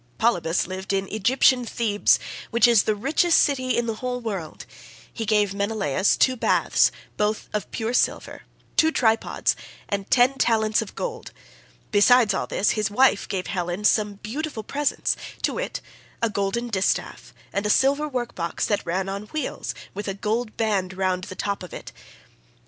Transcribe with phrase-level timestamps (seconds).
[0.17, 2.17] Polybus lived in Egyptian Thebes,
[2.49, 4.65] which is the richest city in the whole world;
[5.13, 8.41] he gave Menelaus two baths, both of pure silver,
[8.77, 9.55] two tripods,
[9.87, 11.31] and ten talents of gold;
[11.91, 15.81] besides all this, his wife gave Helen some beautiful presents, to wit,
[16.19, 20.57] a golden distaff, and a silver work box that ran on wheels, with a gold
[20.57, 21.91] band round the top of it.